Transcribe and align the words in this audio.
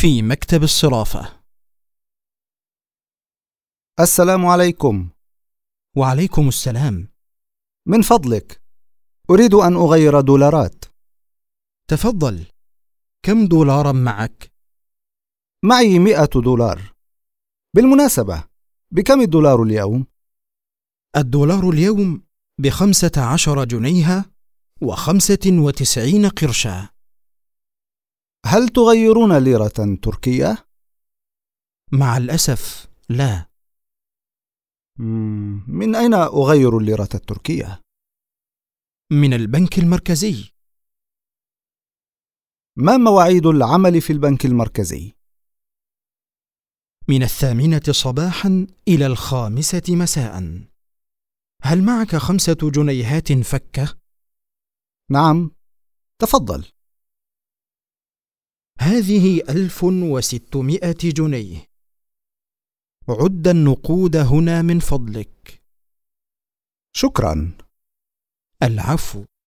في 0.00 0.22
مكتب 0.22 0.62
الصرافة. 0.62 1.42
السلام 4.00 4.46
عليكم. 4.46 5.10
وعليكم 5.96 6.48
السلام. 6.48 7.08
من 7.86 8.02
فضلك. 8.02 8.62
أريد 9.30 9.54
أن 9.54 9.76
أغير 9.76 10.20
دولارات. 10.20 10.84
تفضل. 11.88 12.46
كم 13.22 13.46
دولارا 13.46 13.92
معك؟ 13.92 14.52
معي 15.64 15.98
مئة 15.98 16.30
دولار. 16.34 16.94
بالمناسبة 17.74 18.44
بكم 18.90 19.20
الدولار 19.20 19.62
اليوم؟ 19.62 20.06
الدولار 21.16 21.70
اليوم 21.70 22.22
بخمسة 22.58 23.32
عشر 23.32 23.64
جنيها 23.64 24.24
وخمسة 24.82 25.46
وتسعين 25.46 26.28
قرشا. 26.28 26.95
هل 28.56 28.68
تغيرون 28.68 29.38
ليرة 29.44 29.98
تركية؟ 30.02 30.68
مع 31.92 32.16
الأسف 32.16 32.88
لا 33.08 33.50
من 35.68 35.94
أين 35.94 36.14
أغير 36.14 36.78
الليرة 36.78 37.08
التركية؟ 37.14 37.82
من 39.12 39.34
البنك 39.34 39.78
المركزي 39.78 40.52
ما 42.76 42.96
مواعيد 42.96 43.46
العمل 43.46 44.00
في 44.00 44.12
البنك 44.12 44.44
المركزي؟ 44.46 45.12
من 47.08 47.22
الثامنة 47.22 47.82
صباحا 47.90 48.66
إلى 48.88 49.06
الخامسة 49.06 49.82
مساء 49.88 50.66
هل 51.62 51.84
معك 51.84 52.16
خمسة 52.16 52.58
جنيهات 52.62 53.32
فكة؟ 53.32 53.98
نعم 55.10 55.50
تفضل 56.18 56.75
هذه 58.86 59.40
ألف 59.48 59.84
وستمائة 59.84 60.98
جنيه. 61.02 61.66
عد 63.08 63.48
النقود 63.48 64.16
هنا 64.16 64.62
من 64.62 64.78
فضلك. 64.78 65.62
شكرا. 66.96 67.52
العفو. 68.62 69.24